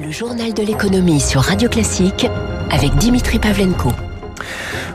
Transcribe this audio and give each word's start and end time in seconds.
Le 0.00 0.12
journal 0.12 0.54
de 0.54 0.62
l'économie 0.62 1.18
sur 1.18 1.40
Radio 1.40 1.68
Classique 1.68 2.28
avec 2.70 2.94
Dimitri 2.96 3.40
Pavlenko. 3.40 3.90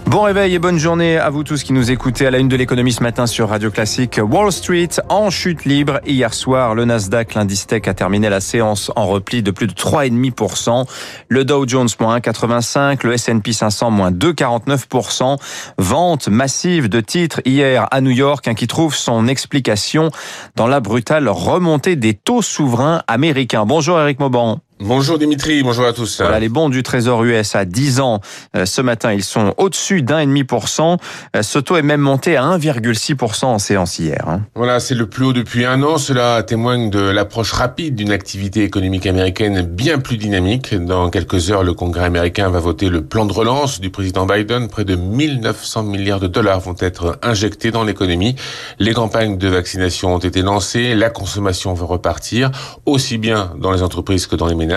Bon 0.06 0.22
réveil 0.22 0.54
et 0.54 0.60
bonne 0.60 0.78
journée 0.78 1.18
à 1.18 1.30
vous 1.30 1.44
tous 1.44 1.64
qui 1.64 1.74
nous 1.74 1.92
écoutez 1.92 2.26
à 2.26 2.32
la 2.32 2.38
une 2.38 2.48
de 2.48 2.56
l'économie 2.56 2.94
ce 2.94 3.04
matin 3.04 3.26
sur 3.26 3.50
Radio 3.50 3.70
Classique. 3.70 4.22
Wall 4.24 4.50
Street 4.54 4.90
en 5.10 5.30
chute 5.30 5.66
libre. 5.66 6.00
Hier 6.06 6.34
soir, 6.34 6.74
le 6.74 6.86
Nasdaq, 6.86 7.34
l'indice 7.34 7.68
tech, 7.68 7.86
a 7.88 7.94
terminé 7.94 8.30
la 8.30 8.40
séance 8.40 8.92
en 8.96 9.08
repli 9.08 9.44
de 9.44 9.52
plus 9.52 9.68
de 9.68 9.74
3,5%. 9.74 10.86
Le 11.28 11.44
Dow 11.44 11.68
Jones, 11.68 11.90
moins 12.00 12.20
1,85. 12.20 13.06
Le 13.06 13.14
S&P 13.14 13.52
500, 13.52 13.92
moins 13.92 14.12
2,49%. 14.12 15.38
Vente 15.80 16.30
massive 16.30 16.88
de 16.88 17.02
titres 17.02 17.42
hier 17.44 17.88
à 17.92 18.00
New 18.00 18.12
York, 18.12 18.48
hein, 18.48 18.54
qui 18.54 18.68
trouve 18.68 18.96
son 18.96 19.28
explication 19.28 20.12
dans 20.56 20.68
la 20.68 20.80
brutale 20.80 21.28
remontée 21.28 21.98
des 21.98 22.14
taux 22.14 22.42
souverains 22.42 23.04
américains. 23.08 23.66
Bonjour 23.66 24.00
Eric 24.00 24.20
Mauban. 24.20 24.62
Bonjour 24.86 25.18
Dimitri, 25.18 25.64
bonjour 25.64 25.86
à 25.86 25.94
tous. 25.94 26.20
Voilà, 26.20 26.42
les 26.42 26.50
bons 26.50 26.68
du 26.68 26.84
Trésor 26.84 27.24
US 27.24 27.56
à 27.56 27.64
10 27.64 28.02
ans 28.02 28.20
euh, 28.54 28.66
ce 28.66 28.82
matin, 28.82 29.14
ils 29.14 29.24
sont 29.24 29.54
au-dessus 29.56 30.02
d'un 30.02 30.20
et 30.20 30.26
demi 30.26 30.44
pour 30.44 30.68
cent. 30.68 30.98
Euh, 31.38 31.42
ce 31.42 31.58
taux 31.58 31.78
est 31.78 31.82
même 31.82 32.02
monté 32.02 32.36
à 32.36 32.44
1,6% 32.44 33.46
en 33.46 33.60
séance 33.60 33.98
hier. 33.98 34.26
Hein. 34.28 34.42
Voilà, 34.56 34.82
c'est 34.82 34.94
le 34.94 35.08
plus 35.08 35.24
haut 35.24 35.32
depuis 35.32 35.64
un 35.64 35.82
an. 35.84 35.98
Cela 35.98 36.44
témoigne 36.44 36.90
de 36.90 37.00
l'approche 37.00 37.54
rapide 37.54 37.96
d'une 37.96 38.12
activité 38.12 38.64
économique 38.64 39.06
américaine 39.06 39.62
bien 39.62 40.00
plus 40.00 40.18
dynamique. 40.18 40.76
Dans 40.76 41.10
quelques 41.10 41.50
heures, 41.50 41.64
le 41.64 41.74
Congrès 41.74 42.04
américain 42.04 42.50
va 42.50 42.60
voter 42.60 42.90
le 42.90 43.06
plan 43.06 43.26
de 43.26 43.32
relance 43.32 43.80
du 43.80 43.90
président 43.90 44.26
Biden. 44.26 44.68
Près 44.68 44.84
de 44.84 44.96
1900 44.96 45.84
milliards 45.84 46.20
de 46.20 46.28
dollars 46.28 46.60
vont 46.60 46.76
être 46.78 47.18
injectés 47.22 47.72
dans 47.72 47.86
l'économie. 47.86 48.36
Les 48.80 48.92
campagnes 48.92 49.38
de 49.38 49.48
vaccination 49.48 50.14
ont 50.14 50.20
été 50.20 50.42
lancées. 50.42 50.94
La 50.94 51.10
consommation 51.10 51.74
va 51.74 51.86
repartir, 51.86 52.52
aussi 52.86 53.18
bien 53.18 53.54
dans 53.58 53.72
les 53.72 53.82
entreprises 53.82 54.28
que 54.28 54.36
dans 54.36 54.48
les 54.48 54.56
ménages 54.56 54.73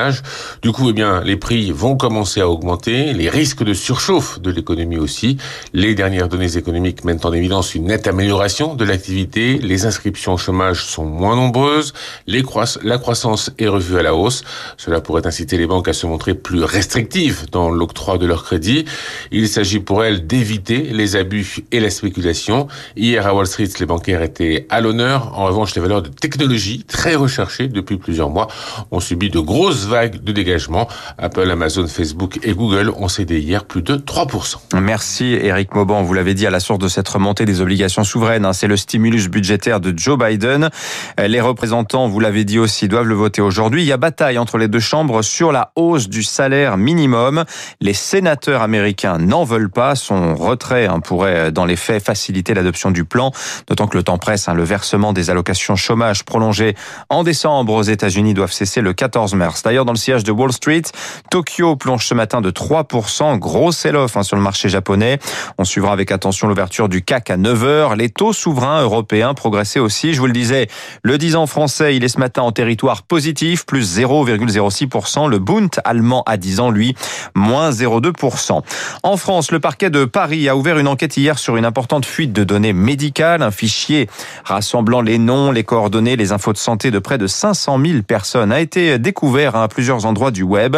du 0.62 0.72
coup, 0.72 0.90
eh 0.90 0.92
bien, 0.92 1.22
les 1.22 1.36
prix 1.36 1.70
vont 1.70 1.96
commencer 1.96 2.40
à 2.40 2.48
augmenter, 2.48 3.12
les 3.12 3.28
risques 3.28 3.62
de 3.62 3.74
surchauffe 3.74 4.40
de 4.40 4.50
l'économie 4.50 4.98
aussi. 4.98 5.36
Les 5.72 5.94
dernières 5.94 6.28
données 6.28 6.56
économiques 6.56 7.04
mettent 7.04 7.24
en 7.24 7.32
évidence 7.32 7.74
une 7.74 7.86
nette 7.86 8.06
amélioration 8.06 8.74
de 8.74 8.84
l'activité. 8.84 9.58
Les 9.58 9.86
inscriptions 9.86 10.34
au 10.34 10.36
chômage 10.38 10.84
sont 10.84 11.04
moins 11.04 11.36
nombreuses. 11.36 11.92
La 12.26 12.98
croissance 12.98 13.50
est 13.58 13.68
revue 13.68 13.98
à 13.98 14.02
la 14.02 14.14
hausse. 14.14 14.42
Cela 14.76 15.00
pourrait 15.00 15.26
inciter 15.26 15.56
les 15.56 15.66
banques 15.66 15.88
à 15.88 15.92
se 15.92 16.06
montrer 16.06 16.34
plus 16.34 16.64
restrictives 16.64 17.46
dans 17.50 17.70
l'octroi 17.70 18.18
de 18.18 18.26
leurs 18.26 18.44
crédits. 18.44 18.84
Il 19.30 19.48
s'agit 19.48 19.80
pour 19.80 20.04
elles 20.04 20.26
d'éviter 20.26 20.82
les 20.92 21.16
abus 21.16 21.64
et 21.72 21.80
la 21.80 21.90
spéculation. 21.90 22.68
Hier 22.96 23.26
à 23.26 23.34
Wall 23.34 23.46
Street, 23.46 23.68
les 23.78 23.86
bancaires 23.86 24.22
étaient 24.22 24.66
à 24.70 24.80
l'honneur. 24.80 25.38
En 25.38 25.44
revanche, 25.44 25.74
les 25.74 25.82
valeurs 25.82 26.02
de 26.02 26.08
technologie, 26.08 26.84
très 26.86 27.14
recherchées 27.14 27.68
depuis 27.68 27.96
plusieurs 27.96 28.30
mois, 28.30 28.48
ont 28.90 29.00
subi 29.00 29.30
de 29.30 29.38
grosses 29.38 29.75
vague 29.84 30.22
de 30.22 30.32
dégagement. 30.32 30.88
Apple, 31.18 31.50
Amazon, 31.50 31.86
Facebook 31.86 32.38
et 32.42 32.52
Google 32.52 32.90
ont 32.96 33.08
cédé 33.08 33.38
hier 33.40 33.64
plus 33.64 33.82
de 33.82 33.96
3%. 33.96 34.56
Merci 34.80 35.38
Eric 35.40 35.74
Mauban. 35.74 36.02
Vous 36.02 36.14
l'avez 36.14 36.34
dit 36.34 36.46
à 36.46 36.50
la 36.50 36.60
source 36.60 36.78
de 36.78 36.88
cette 36.88 37.08
remontée 37.08 37.44
des 37.44 37.60
obligations 37.60 38.04
souveraines. 38.04 38.44
Hein. 38.44 38.52
C'est 38.52 38.66
le 38.66 38.76
stimulus 38.76 39.28
budgétaire 39.28 39.80
de 39.80 39.92
Joe 39.96 40.18
Biden. 40.18 40.70
Les 41.18 41.40
représentants, 41.40 42.08
vous 42.08 42.20
l'avez 42.20 42.44
dit 42.44 42.58
aussi, 42.58 42.88
doivent 42.88 43.06
le 43.06 43.14
voter 43.14 43.42
aujourd'hui. 43.42 43.82
Il 43.82 43.86
y 43.86 43.92
a 43.92 43.96
bataille 43.96 44.38
entre 44.38 44.58
les 44.58 44.68
deux 44.68 44.80
chambres 44.80 45.22
sur 45.22 45.52
la 45.52 45.72
hausse 45.76 46.08
du 46.08 46.22
salaire 46.22 46.76
minimum. 46.76 47.44
Les 47.80 47.94
sénateurs 47.94 48.62
américains 48.62 49.18
n'en 49.18 49.44
veulent 49.44 49.70
pas. 49.70 49.94
Son 49.94 50.34
retrait 50.34 50.86
hein, 50.86 51.00
pourrait, 51.00 51.52
dans 51.52 51.64
les 51.64 51.76
faits, 51.76 52.04
faciliter 52.04 52.54
l'adoption 52.54 52.90
du 52.90 53.04
plan. 53.04 53.32
D'autant 53.66 53.86
que 53.86 53.96
le 53.96 54.02
temps 54.02 54.18
presse. 54.18 54.48
Hein. 54.48 54.54
Le 54.54 54.64
versement 54.64 55.12
des 55.12 55.30
allocations 55.30 55.76
chômage 55.76 56.24
prolongées 56.24 56.74
en 57.08 57.24
décembre 57.24 57.74
aux 57.74 57.82
États-Unis 57.82 58.34
doivent 58.34 58.52
cesser 58.52 58.80
le 58.80 58.92
14 58.92 59.34
mars. 59.34 59.62
D'ailleurs, 59.66 59.84
dans 59.84 59.90
le 59.90 59.98
siège 59.98 60.22
de 60.22 60.30
Wall 60.30 60.52
Street, 60.52 60.82
Tokyo 61.28 61.74
plonge 61.74 62.06
ce 62.06 62.14
matin 62.14 62.40
de 62.40 62.52
3%. 62.52 63.36
Gros 63.36 63.72
sell-off 63.72 64.16
hein, 64.16 64.22
sur 64.22 64.36
le 64.36 64.42
marché 64.42 64.68
japonais. 64.68 65.18
On 65.58 65.64
suivra 65.64 65.92
avec 65.92 66.12
attention 66.12 66.46
l'ouverture 66.46 66.88
du 66.88 67.02
CAC 67.02 67.30
à 67.30 67.36
9h. 67.36 67.96
Les 67.96 68.08
taux 68.08 68.32
souverains 68.32 68.82
européens 68.82 69.34
progressaient 69.34 69.80
aussi. 69.80 70.14
Je 70.14 70.20
vous 70.20 70.28
le 70.28 70.32
disais, 70.32 70.68
le 71.02 71.18
10 71.18 71.34
ans 71.34 71.46
français, 71.48 71.96
il 71.96 72.04
est 72.04 72.08
ce 72.08 72.20
matin 72.20 72.42
en 72.42 72.52
territoire 72.52 73.02
positif, 73.02 73.66
plus 73.66 73.98
0,06%. 73.98 75.28
Le 75.28 75.40
Bund 75.40 75.70
allemand 75.84 76.22
à 76.26 76.36
10 76.36 76.60
ans, 76.60 76.70
lui, 76.70 76.94
moins 77.34 77.70
0,2%. 77.70 78.62
En 79.02 79.16
France, 79.16 79.50
le 79.50 79.58
parquet 79.58 79.90
de 79.90 80.04
Paris 80.04 80.48
a 80.48 80.54
ouvert 80.54 80.78
une 80.78 80.86
enquête 80.86 81.16
hier 81.16 81.40
sur 81.40 81.56
une 81.56 81.64
importante 81.64 82.06
fuite 82.06 82.32
de 82.32 82.44
données 82.44 82.72
médicales. 82.72 83.42
Un 83.42 83.50
fichier 83.50 84.08
rassemblant 84.44 85.00
les 85.00 85.18
noms, 85.18 85.50
les 85.50 85.64
coordonnées, 85.64 86.14
les 86.14 86.30
infos 86.30 86.52
de 86.52 86.58
santé 86.58 86.92
de 86.92 87.00
près 87.00 87.18
de 87.18 87.26
500 87.26 87.80
000 87.84 88.02
personnes 88.02 88.52
a 88.52 88.60
été 88.60 89.00
découvert 89.00 89.55
à 89.62 89.68
plusieurs 89.68 90.06
endroits 90.06 90.30
du 90.30 90.42
web. 90.42 90.76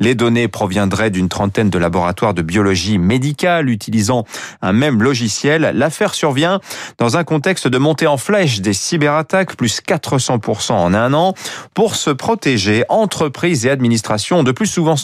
Les 0.00 0.14
données 0.14 0.48
proviendraient 0.48 1.10
d'une 1.10 1.28
trentaine 1.28 1.70
de 1.70 1.78
laboratoires 1.78 2.34
de 2.34 2.42
biologie 2.42 2.98
médicale 2.98 3.70
utilisant 3.70 4.24
un 4.62 4.72
même 4.72 5.02
logiciel. 5.02 5.72
L'affaire 5.74 6.14
survient 6.14 6.60
dans 6.98 7.16
un 7.16 7.24
contexte 7.24 7.68
de 7.68 7.78
montée 7.78 8.06
en 8.06 8.16
flèche 8.16 8.60
des 8.60 8.72
cyberattaques, 8.72 9.56
plus 9.56 9.80
400% 9.80 10.72
en 10.72 10.94
un 10.94 11.14
an. 11.14 11.34
Pour 11.74 11.96
se 11.96 12.10
protéger, 12.10 12.84
entreprises 12.88 13.66
et 13.66 13.70
administrations 13.70 14.38
ont 14.38 14.42
de 14.42 14.52
plus, 14.52 14.66
souvent, 14.66 14.96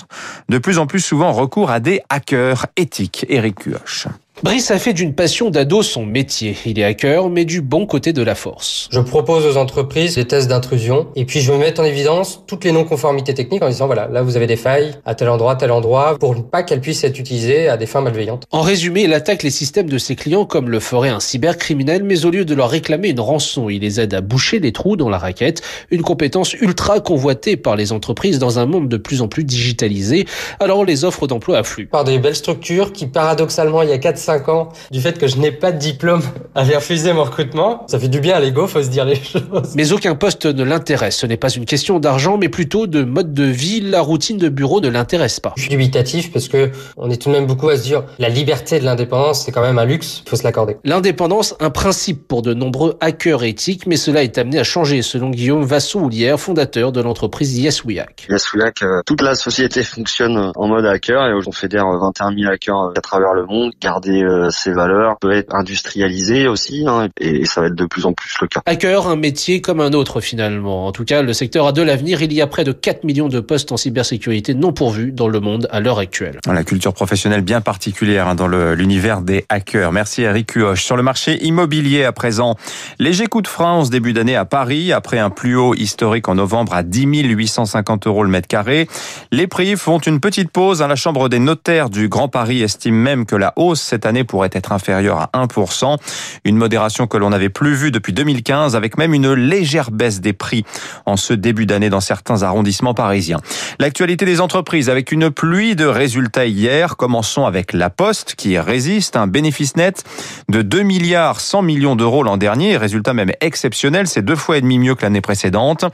de 0.48 0.58
plus 0.58 0.78
en 0.78 0.86
plus 0.86 1.00
souvent 1.00 1.32
recours 1.32 1.70
à 1.70 1.80
des 1.80 2.00
hackers 2.08 2.66
éthiques. 2.76 3.26
Eric 3.28 3.56
Cuoche. 3.56 4.08
Brice 4.42 4.70
a 4.70 4.78
fait 4.78 4.92
d'une 4.92 5.14
passion 5.14 5.48
d'ado 5.48 5.82
son 5.82 6.04
métier. 6.04 6.58
Il 6.66 6.78
est 6.78 6.84
hacker, 6.84 7.30
mais 7.30 7.46
du 7.46 7.62
bon 7.62 7.86
côté 7.86 8.12
de 8.12 8.22
la 8.22 8.34
force. 8.34 8.86
Je 8.92 9.00
propose 9.00 9.46
aux 9.46 9.56
entreprises 9.56 10.16
des 10.16 10.26
tests 10.26 10.48
d'intrusion 10.48 11.06
et 11.16 11.24
puis 11.24 11.40
je 11.40 11.50
vais 11.50 11.56
mettre 11.56 11.80
en 11.80 11.84
évidence 11.84 12.42
toutes 12.46 12.62
les 12.64 12.72
non-conformités 12.72 13.32
techniques 13.32 13.62
en 13.62 13.70
disant 13.70 13.86
voilà, 13.86 14.08
là 14.08 14.20
vous 14.20 14.36
avez 14.36 14.46
des 14.46 14.56
failles 14.56 14.92
à 15.06 15.14
tel 15.14 15.30
endroit, 15.30 15.56
tel 15.56 15.70
endroit, 15.70 16.18
pour 16.18 16.36
ne 16.36 16.42
pas 16.42 16.62
qu'elles 16.62 16.82
puissent 16.82 17.02
être 17.02 17.18
utilisées 17.18 17.70
à 17.70 17.78
des 17.78 17.86
fins 17.86 18.02
malveillantes. 18.02 18.44
En 18.50 18.60
résumé, 18.60 19.04
il 19.04 19.14
attaque 19.14 19.42
les 19.42 19.48
systèmes 19.48 19.88
de 19.88 19.96
ses 19.96 20.16
clients 20.16 20.44
comme 20.44 20.68
le 20.68 20.80
ferait 20.80 21.08
un 21.08 21.20
cybercriminel, 21.20 22.04
mais 22.04 22.26
au 22.26 22.30
lieu 22.30 22.44
de 22.44 22.54
leur 22.54 22.68
réclamer 22.68 23.08
une 23.08 23.20
rançon, 23.20 23.70
il 23.70 23.80
les 23.80 24.00
aide 24.00 24.12
à 24.12 24.20
boucher 24.20 24.58
les 24.58 24.72
trous 24.72 24.96
dans 24.96 25.08
la 25.08 25.16
raquette, 25.16 25.62
une 25.90 26.02
compétence 26.02 26.52
ultra 26.52 27.00
convoitée 27.00 27.56
par 27.56 27.74
les 27.74 27.90
entreprises 27.90 28.38
dans 28.38 28.58
un 28.58 28.66
monde 28.66 28.90
de 28.90 28.98
plus 28.98 29.22
en 29.22 29.28
plus 29.28 29.44
digitalisé, 29.44 30.26
alors 30.60 30.84
les 30.84 31.06
offres 31.06 31.26
d'emploi 31.26 31.56
affluent. 31.56 31.86
Par 31.86 32.04
des 32.04 32.18
belles 32.18 32.36
structures 32.36 32.92
qui 32.92 33.06
paradoxalement 33.06 33.80
il 33.80 33.88
y 33.88 33.92
a 33.92 33.98
4 33.98 34.25
5 34.26 34.48
ans 34.48 34.70
du 34.90 35.00
fait 35.00 35.18
que 35.18 35.28
je 35.28 35.36
n'ai 35.36 35.52
pas 35.52 35.70
de 35.70 35.78
diplôme 35.78 36.20
avaient 36.56 36.74
refusé 36.74 37.12
mon 37.12 37.22
recrutement. 37.22 37.84
Ça 37.86 38.00
fait 38.00 38.08
du 38.08 38.20
bien 38.20 38.34
à 38.34 38.40
l'ego, 38.40 38.66
faut 38.66 38.82
se 38.82 38.88
dire 38.88 39.04
les 39.04 39.14
choses. 39.14 39.74
Mais 39.76 39.92
aucun 39.92 40.16
poste 40.16 40.46
ne 40.46 40.64
l'intéresse. 40.64 41.18
Ce 41.18 41.26
n'est 41.26 41.36
pas 41.36 41.50
une 41.50 41.64
question 41.64 42.00
d'argent, 42.00 42.36
mais 42.36 42.48
plutôt 42.48 42.88
de 42.88 43.04
mode 43.04 43.34
de 43.34 43.44
vie. 43.44 43.80
La 43.80 44.00
routine 44.00 44.36
de 44.36 44.48
bureau 44.48 44.80
ne 44.80 44.88
l'intéresse 44.88 45.38
pas. 45.38 45.52
Je 45.56 45.62
suis 45.62 45.70
dubitatif 45.70 46.32
parce 46.32 46.48
que 46.48 46.70
on 46.96 47.08
est 47.08 47.22
tout 47.22 47.28
de 47.28 47.34
même 47.34 47.46
beaucoup 47.46 47.68
à 47.68 47.76
se 47.76 47.84
dire 47.84 48.02
la 48.18 48.28
liberté 48.28 48.80
de 48.80 48.84
l'indépendance, 48.84 49.44
c'est 49.44 49.52
quand 49.52 49.62
même 49.62 49.78
un 49.78 49.84
luxe, 49.84 50.24
faut 50.28 50.34
se 50.34 50.42
l'accorder. 50.42 50.76
L'indépendance, 50.82 51.54
un 51.60 51.70
principe 51.70 52.26
pour 52.26 52.42
de 52.42 52.52
nombreux 52.52 52.96
hackers 53.00 53.44
éthiques, 53.44 53.86
mais 53.86 53.96
cela 53.96 54.24
est 54.24 54.38
amené 54.38 54.58
à 54.58 54.64
changer, 54.64 55.02
selon 55.02 55.30
Guillaume 55.30 55.64
Vassou-Houlière, 55.64 56.40
fondateur 56.40 56.90
de 56.90 57.00
l'entreprise 57.00 57.56
YesWeHack. 57.58 58.26
YesWeHack, 58.28 58.82
euh, 58.82 59.02
toute 59.06 59.22
la 59.22 59.36
société 59.36 59.84
fonctionne 59.84 60.50
en 60.56 60.66
mode 60.66 60.84
hacker 60.84 61.28
et 61.28 61.32
on 61.46 61.52
fédère 61.52 61.86
21 61.86 62.34
000 62.34 62.52
hackers 62.52 62.92
à 62.96 63.00
travers 63.00 63.34
le 63.34 63.46
monde. 63.46 63.72
Garder 63.80 64.15
euh, 64.22 64.50
ces 64.50 64.72
valeurs 64.72 65.16
peut 65.20 65.32
être 65.32 65.54
industrialisé 65.54 66.48
aussi, 66.48 66.84
hein, 66.86 67.08
et 67.20 67.44
ça 67.44 67.60
va 67.60 67.68
être 67.68 67.74
de 67.74 67.86
plus 67.86 68.06
en 68.06 68.12
plus 68.12 68.34
le 68.40 68.46
cas. 68.46 68.60
Hacker, 68.66 69.08
un 69.08 69.16
métier 69.16 69.60
comme 69.60 69.80
un 69.80 69.92
autre 69.92 70.20
finalement. 70.20 70.86
En 70.86 70.92
tout 70.92 71.04
cas, 71.04 71.22
le 71.22 71.32
secteur 71.32 71.66
a 71.66 71.72
de 71.72 71.82
l'avenir. 71.82 72.22
Il 72.22 72.32
y 72.32 72.40
a 72.40 72.46
près 72.46 72.64
de 72.64 72.72
4 72.72 73.04
millions 73.04 73.28
de 73.28 73.40
postes 73.40 73.72
en 73.72 73.76
cybersécurité 73.76 74.54
non 74.54 74.72
pourvus 74.72 75.12
dans 75.12 75.28
le 75.28 75.40
monde 75.40 75.68
à 75.70 75.80
l'heure 75.80 75.98
actuelle. 75.98 76.38
La 76.46 76.64
culture 76.64 76.92
professionnelle 76.92 77.42
bien 77.42 77.60
particulière 77.60 78.28
hein, 78.28 78.34
dans 78.34 78.48
l'univers 78.48 79.22
des 79.22 79.44
hackers. 79.48 79.92
Merci 79.92 80.22
Eric 80.22 80.52
Cuoche. 80.52 80.84
Sur 80.84 80.96
le 80.96 81.02
marché 81.02 81.44
immobilier 81.44 82.04
à 82.04 82.12
présent, 82.12 82.56
léger 82.98 83.26
coup 83.26 83.42
de 83.42 83.48
frein 83.48 83.72
en 83.72 83.84
ce 83.84 83.90
début 83.90 84.12
d'année 84.12 84.36
à 84.36 84.44
Paris, 84.44 84.92
après 84.92 85.18
un 85.18 85.30
plus 85.30 85.56
haut 85.56 85.74
historique 85.74 86.28
en 86.28 86.34
novembre 86.34 86.74
à 86.74 86.82
10 86.82 87.06
850 87.06 88.06
euros 88.06 88.24
le 88.24 88.30
mètre 88.30 88.48
carré. 88.48 88.88
Les 89.32 89.46
prix 89.46 89.76
font 89.76 89.98
une 89.98 90.20
petite 90.20 90.50
pause. 90.50 90.82
Hein. 90.82 90.88
La 90.88 90.96
Chambre 90.96 91.28
des 91.28 91.38
notaires 91.38 91.90
du 91.90 92.08
Grand 92.08 92.28
Paris 92.28 92.62
estime 92.62 92.96
même 92.96 93.26
que 93.26 93.36
la 93.36 93.52
hausse 93.56 93.80
cette 93.80 94.05
année 94.06 94.24
pourrait 94.24 94.50
être 94.52 94.72
inférieure 94.72 95.18
à 95.18 95.30
1%. 95.34 95.96
Une 96.44 96.56
modération 96.56 97.06
que 97.06 97.16
l'on 97.16 97.30
n'avait 97.30 97.48
plus 97.48 97.74
vue 97.74 97.90
depuis 97.90 98.12
2015 98.12 98.76
avec 98.76 98.98
même 98.98 99.14
une 99.14 99.32
légère 99.32 99.90
baisse 99.90 100.20
des 100.20 100.32
prix 100.32 100.64
en 101.04 101.16
ce 101.16 101.32
début 101.32 101.66
d'année 101.66 101.90
dans 101.90 102.00
certains 102.00 102.42
arrondissements 102.42 102.94
parisiens. 102.94 103.40
L'actualité 103.78 104.24
des 104.24 104.40
entreprises 104.40 104.88
avec 104.88 105.12
une 105.12 105.30
pluie 105.30 105.76
de 105.76 105.84
résultats 105.84 106.46
hier. 106.46 106.96
Commençons 106.96 107.46
avec 107.46 107.72
La 107.72 107.90
Poste 107.90 108.34
qui 108.36 108.58
résiste. 108.58 109.16
Un 109.16 109.26
bénéfice 109.26 109.76
net 109.76 110.04
de 110.48 110.62
2 110.62 110.82
milliards 110.82 111.40
100 111.40 111.62
millions 111.62 111.96
d'euros 111.96 112.22
l'an 112.22 112.36
dernier. 112.36 112.76
Résultat 112.76 113.14
même 113.14 113.32
exceptionnel. 113.40 114.06
C'est 114.06 114.22
deux 114.22 114.36
fois 114.36 114.58
et 114.58 114.60
demi 114.60 114.78
mieux 114.78 114.94
que 114.94 115.02
l'année 115.02 115.20
précédente. 115.20 115.84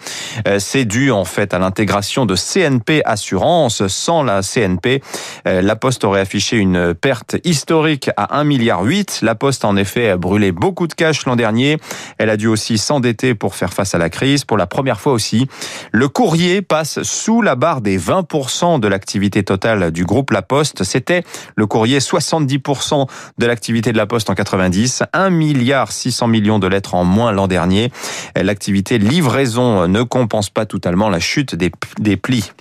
Euh, 0.47 0.59
c'est 0.59 0.85
dû 0.85 1.11
en 1.11 1.25
fait 1.25 1.55
à 1.55 1.59
l'intégration 1.59 2.26
de 2.26 2.35
CNP 2.37 3.03
Assurance. 3.05 3.87
Sans 3.87 4.23
la 4.23 4.43
CNP, 4.43 5.03
euh, 5.47 5.62
La 5.62 5.76
Poste 5.76 6.05
aurait 6.05 6.20
affiché 6.20 6.56
une 6.56 6.94
perte 6.94 7.37
historique 7.44 8.01
à 8.16 8.43
1,8 8.43 8.44
milliard. 8.44 8.82
La 9.22 9.34
Poste 9.34 9.64
a 9.64 9.69
en 9.69 9.76
effet 9.76 10.16
brûlé 10.16 10.52
beaucoup 10.52 10.87
de 10.87 10.94
cash 10.94 11.26
l'an 11.26 11.37
dernier. 11.37 11.78
Elle 12.19 12.31
a 12.31 12.37
dû 12.37 12.46
aussi 12.46 12.78
s'endetter 12.78 13.34
pour 13.34 13.54
faire 13.54 13.72
face 13.72 13.94
à 13.94 13.99
la 13.99 14.10
crise. 14.10 14.44
Pour 14.44 14.56
la 14.56 14.66
première 14.66 15.00
fois 15.00 15.12
aussi, 15.12 15.46
le 15.93 16.08
courrier 16.08 16.62
passe 16.62 17.02
sous 17.02 17.43
la 17.43 17.54
barre 17.54 17.81
des 17.81 17.99
20% 17.99 18.81
de 18.81 18.88
l'activité 18.88 19.43
totale 19.43 19.90
du 19.90 20.04
groupe 20.04 20.31
La 20.31 20.43
Poste. 20.43 20.84
C'était 20.84 21.25
le 21.56 21.66
courrier 21.66 21.99
70% 21.99 23.06
de 23.38 23.46
l'activité 23.46 23.93
de 23.93 23.96
La 23.96 24.06
Poste 24.06 24.31
en 24.31 24.34
90. 24.34 25.02
1 25.12 25.31
milliard 25.31 25.93
600 25.93 26.28
millions 26.28 26.58
de 26.58 26.66
lettres 26.66 26.94
en 26.94 27.04
moins 27.04 27.32
l'an 27.32 27.46
dernier. 27.46 27.93
L'activité 28.37 28.99
livraison 28.99 29.88
ne 29.88 30.02
compense 30.02 30.50
pas 30.50 30.66
totalement 30.66 31.08
la 31.08 31.20
chute 31.20 31.54
des 31.54 32.16
plis. 32.16 32.52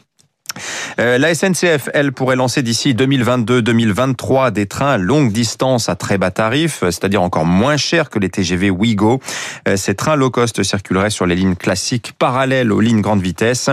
Euh, 0.99 1.17
la 1.17 1.33
SNCF, 1.33 1.89
elle, 1.93 2.11
pourrait 2.11 2.35
lancer 2.35 2.61
d'ici 2.61 2.93
2022-2023 2.93 4.51
des 4.51 4.65
trains 4.65 4.97
longue 4.97 5.31
distance 5.31 5.89
à 5.89 5.95
très 5.95 6.17
bas 6.17 6.31
tarif, 6.31 6.79
c'est-à-dire 6.81 7.21
encore 7.21 7.45
moins 7.45 7.77
cher 7.77 8.09
que 8.09 8.19
les 8.19 8.29
TGV 8.29 8.69
Ouigo. 8.69 9.19
Euh, 9.67 9.77
ces 9.77 9.95
trains 9.95 10.15
low 10.15 10.29
cost 10.29 10.63
circuleraient 10.63 11.09
sur 11.09 11.25
les 11.25 11.35
lignes 11.35 11.55
classiques 11.55 12.13
parallèles 12.17 12.71
aux 12.71 12.81
lignes 12.81 13.01
grande 13.01 13.21
vitesse. 13.21 13.69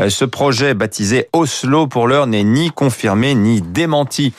Euh, 0.00 0.08
ce 0.08 0.24
projet 0.24 0.74
baptisé 0.74 1.28
Oslo 1.32 1.86
pour 1.86 2.08
l'heure 2.08 2.26
n'est 2.26 2.44
ni 2.44 2.70
confirmé 2.70 3.34
ni 3.34 3.60
démenti 3.60 4.32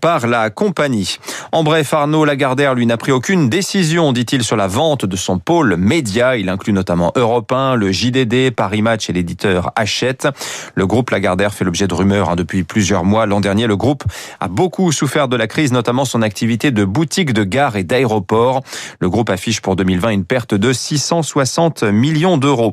par 0.00 0.26
la 0.26 0.50
compagnie. 0.50 1.18
En 1.50 1.64
bref, 1.64 1.92
Arnaud 1.94 2.24
Lagardère, 2.24 2.74
lui, 2.74 2.86
n'a 2.86 2.96
pris 2.96 3.12
aucune 3.12 3.48
décision, 3.48 4.12
dit-il, 4.12 4.44
sur 4.44 4.56
la 4.56 4.66
vente 4.66 5.04
de 5.04 5.16
son 5.16 5.38
pôle 5.38 5.76
média. 5.76 6.36
Il 6.36 6.48
inclut 6.48 6.72
notamment 6.72 7.12
Europe 7.16 7.52
1, 7.52 7.74
le 7.74 7.92
JDD, 7.92 8.50
Paris 8.54 8.82
Match 8.82 9.10
et 9.10 9.12
l'éditeur 9.12 9.72
Hachette. 9.76 10.28
Le 10.74 10.86
groupe 10.86 11.10
Lagardère 11.10 11.31
fait 11.50 11.64
l'objet 11.64 11.86
de 11.86 11.94
rumeurs 11.94 12.30
hein, 12.30 12.36
depuis 12.36 12.62
plusieurs 12.62 13.04
mois. 13.04 13.26
L'an 13.26 13.40
dernier, 13.40 13.66
le 13.66 13.76
groupe 13.76 14.04
a 14.40 14.48
beaucoup 14.48 14.92
souffert 14.92 15.28
de 15.28 15.36
la 15.36 15.46
crise, 15.46 15.72
notamment 15.72 16.04
son 16.04 16.22
activité 16.22 16.70
de 16.70 16.84
boutique 16.84 17.32
de 17.32 17.44
gare 17.44 17.76
et 17.76 17.84
d'aéroport. 17.84 18.62
Le 19.00 19.10
groupe 19.10 19.30
affiche 19.30 19.60
pour 19.60 19.76
2020 19.76 20.10
une 20.10 20.24
perte 20.24 20.54
de 20.54 20.72
660 20.72 21.82
millions 21.84 22.36
d'euros. 22.36 22.72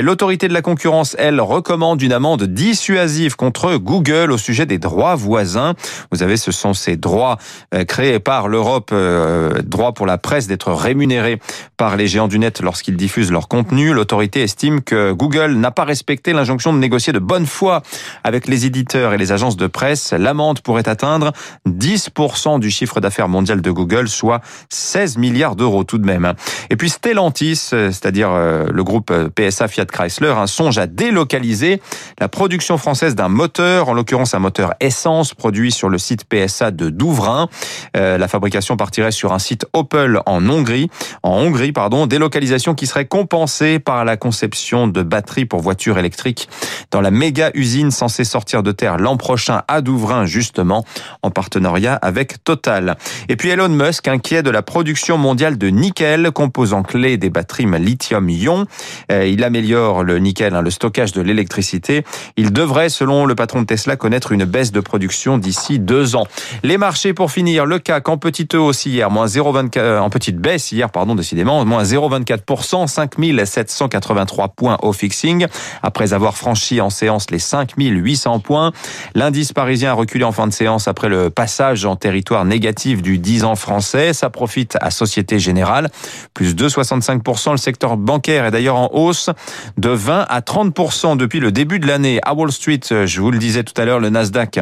L'autorité 0.00 0.48
de 0.48 0.52
la 0.52 0.62
concurrence, 0.62 1.16
elle, 1.18 1.40
recommande 1.40 2.02
une 2.02 2.12
amende 2.12 2.44
dissuasive 2.44 3.36
contre 3.36 3.76
Google 3.76 4.32
au 4.32 4.38
sujet 4.38 4.66
des 4.66 4.78
droits 4.78 5.14
voisins. 5.14 5.74
Vous 6.10 6.18
savez, 6.18 6.36
ce 6.36 6.52
sont 6.52 6.74
ces 6.74 6.96
droits 6.96 7.38
euh, 7.74 7.84
créés 7.84 8.20
par 8.20 8.48
l'Europe, 8.48 8.90
euh, 8.92 9.62
droits 9.62 9.92
pour 9.92 10.06
la 10.06 10.18
presse 10.18 10.46
d'être 10.46 10.72
rémunérés 10.72 11.38
par 11.76 11.96
les 11.96 12.06
géants 12.06 12.28
du 12.28 12.38
net 12.38 12.60
lorsqu'ils 12.60 12.96
diffusent 12.96 13.32
leur 13.32 13.48
contenu. 13.48 13.92
L'autorité 13.92 14.42
estime 14.42 14.82
que 14.82 15.12
Google 15.12 15.54
n'a 15.54 15.70
pas 15.70 15.84
respecté 15.84 16.32
l'injonction 16.32 16.72
de 16.72 16.78
négocier 16.78 17.12
de 17.12 17.18
bonne 17.18 17.46
foi 17.46 17.82
avec 18.24 18.46
les 18.46 18.66
éditeurs 18.66 19.12
et 19.12 19.18
les 19.18 19.32
agences 19.32 19.56
de 19.56 19.66
presse, 19.66 20.12
l'amende 20.12 20.60
pourrait 20.60 20.88
atteindre 20.88 21.32
10% 21.68 22.60
du 22.60 22.70
chiffre 22.70 23.00
d'affaires 23.00 23.28
mondial 23.28 23.60
de 23.60 23.70
Google, 23.70 24.08
soit 24.08 24.40
16 24.68 25.18
milliards 25.18 25.56
d'euros 25.56 25.84
tout 25.84 25.98
de 25.98 26.06
même. 26.06 26.34
Et 26.70 26.76
puis 26.76 26.90
Stellantis, 26.90 27.56
c'est-à-dire 27.56 28.30
euh, 28.32 28.66
le 28.72 28.84
groupe 28.84 29.12
PSA 29.34 29.68
Fiat 29.68 29.86
Chrysler, 29.86 30.34
songe 30.46 30.78
à 30.78 30.86
délocaliser 30.86 31.80
la 32.18 32.28
production 32.28 32.78
française 32.78 33.14
d'un 33.14 33.28
moteur, 33.28 33.88
en 33.88 33.94
l'occurrence 33.94 34.34
un 34.34 34.38
moteur 34.38 34.74
essence 34.80 35.34
produit 35.34 35.72
sur 35.72 35.88
le 35.88 35.98
site 35.98 36.24
PSA 36.24 36.70
de 36.70 36.90
Douvrin. 36.90 37.48
Euh, 37.96 38.18
la 38.18 38.28
fabrication 38.28 38.76
partirait 38.76 39.12
sur 39.12 39.32
un 39.32 39.38
site 39.38 39.66
Opel 39.72 40.20
en 40.26 40.48
Hongrie, 40.48 40.90
en 41.22 41.32
Hongrie 41.32 41.72
pardon, 41.72 42.06
délocalisation 42.06 42.74
qui 42.74 42.86
serait 42.86 43.06
compensée 43.06 43.78
par 43.78 44.04
la 44.04 44.16
conception 44.16 44.88
de 44.88 45.02
batteries 45.02 45.44
pour 45.44 45.60
voitures 45.60 45.98
électriques 45.98 46.48
dans 46.90 47.00
la 47.00 47.10
méga 47.10 47.50
usine 47.54 47.89
censée 47.90 48.24
sortir 48.24 48.62
de 48.62 48.72
terre 48.72 48.98
l'an 48.98 49.16
prochain 49.16 49.62
à 49.68 49.80
Douvrin, 49.80 50.24
justement, 50.24 50.84
en 51.22 51.30
partenariat 51.30 51.94
avec 51.94 52.42
Total. 52.44 52.96
Et 53.28 53.36
puis 53.36 53.50
Elon 53.50 53.68
Musk, 53.68 54.08
inquiet 54.08 54.42
de 54.42 54.50
la 54.50 54.62
production 54.62 55.18
mondiale 55.18 55.58
de 55.58 55.68
nickel, 55.68 56.30
composant 56.30 56.82
clé 56.82 57.16
des 57.16 57.30
batteries 57.30 57.66
lithium-ion. 57.66 58.66
Euh, 59.10 59.26
il 59.26 59.44
améliore 59.44 60.04
le 60.04 60.18
nickel, 60.18 60.54
hein, 60.54 60.62
le 60.62 60.70
stockage 60.70 61.12
de 61.12 61.20
l'électricité. 61.20 62.04
Il 62.36 62.52
devrait, 62.52 62.88
selon 62.88 63.26
le 63.26 63.34
patron 63.34 63.62
de 63.62 63.66
Tesla, 63.66 63.96
connaître 63.96 64.32
une 64.32 64.44
baisse 64.44 64.72
de 64.72 64.80
production 64.80 65.38
d'ici 65.38 65.78
deux 65.78 66.16
ans. 66.16 66.26
Les 66.62 66.78
marchés, 66.78 67.12
pour 67.14 67.30
finir, 67.30 67.66
le 67.66 67.78
CAC 67.78 68.08
en 68.08 68.18
petite 68.18 68.54
hausse 68.54 68.86
hier, 68.86 69.10
moins 69.10 69.26
0,24, 69.26 69.78
euh, 69.78 69.98
en 70.00 70.10
petite 70.10 70.38
baisse 70.38 70.72
hier, 70.72 70.90
pardon, 70.90 71.14
décidément, 71.14 71.64
moins 71.64 71.82
0,24%, 71.82 72.86
5783 72.86 74.48
points 74.48 74.78
au 74.82 74.92
fixing, 74.92 75.46
après 75.82 76.12
avoir 76.12 76.36
franchi 76.36 76.80
en 76.80 76.90
séance 76.90 77.30
les 77.30 77.38
5800 77.80 78.40
points. 78.40 78.72
L'indice 79.14 79.52
parisien 79.52 79.90
a 79.90 79.94
reculé 79.94 80.24
en 80.24 80.32
fin 80.32 80.46
de 80.46 80.52
séance 80.52 80.88
après 80.88 81.08
le 81.08 81.30
passage 81.30 81.84
en 81.84 81.96
territoire 81.96 82.44
négatif 82.44 83.02
du 83.02 83.18
10 83.18 83.44
ans 83.44 83.56
français. 83.56 84.12
Ça 84.12 84.30
profite 84.30 84.76
à 84.80 84.90
Société 84.90 85.38
Générale, 85.38 85.88
plus 86.34 86.54
de 86.54 86.68
65%. 86.68 87.52
Le 87.52 87.56
secteur 87.56 87.96
bancaire 87.96 88.44
est 88.44 88.50
d'ailleurs 88.50 88.76
en 88.76 88.90
hausse 88.92 89.30
de 89.78 89.90
20 89.90 90.26
à 90.28 90.40
30% 90.40 91.16
depuis 91.16 91.40
le 91.40 91.52
début 91.52 91.78
de 91.78 91.86
l'année. 91.86 92.20
À 92.24 92.34
Wall 92.34 92.52
Street, 92.52 92.80
je 92.90 93.20
vous 93.20 93.30
le 93.30 93.38
disais 93.38 93.64
tout 93.64 93.78
à 93.80 93.84
l'heure, 93.84 94.00
le 94.00 94.10
Nasdaq, 94.10 94.60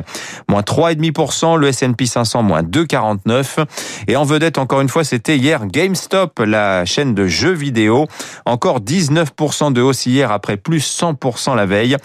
moins 0.49 0.63
3,5%, 0.63 1.57
le 1.57 1.69
S&P 1.69 2.07
500, 2.07 2.43
moins 2.43 2.63
2,49%. 2.63 3.65
Et 4.07 4.17
en 4.17 4.25
vedette, 4.25 4.59
encore 4.59 4.81
une 4.81 4.89
fois, 4.89 5.05
c'était 5.05 5.37
hier 5.37 5.67
GameStop, 5.67 6.41
la 6.41 6.85
chaîne 6.85 7.15
de 7.15 7.27
jeux 7.27 7.53
vidéo. 7.53 8.07
Encore 8.45 8.81
19% 8.81 9.73
de 9.73 9.81
hausse 9.81 10.07
hier 10.07 10.31
après 10.31 10.57
plus 10.57 10.85
100% 11.01 11.57
la 11.57 11.67
veille. 11.67 11.97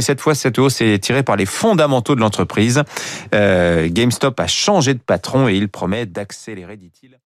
Mais 0.00 0.04
cette 0.04 0.22
fois, 0.22 0.34
cette 0.34 0.58
hausse 0.58 0.80
est 0.80 0.98
tirée 0.98 1.22
par 1.22 1.36
les 1.36 1.44
fondamentaux 1.44 2.14
de 2.14 2.20
l'entreprise. 2.20 2.82
Euh, 3.34 3.86
GameStop 3.90 4.40
a 4.40 4.46
changé 4.46 4.94
de 4.94 4.98
patron 4.98 5.46
et 5.46 5.56
il 5.56 5.68
promet 5.68 6.06
d'accélérer, 6.06 6.78
dit-il. 6.78 7.20